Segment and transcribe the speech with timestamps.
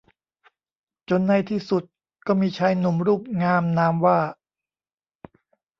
[1.09, 1.83] จนในที่สุด
[2.27, 4.19] ก็มีชายหนุ่มรูปงามนามว่า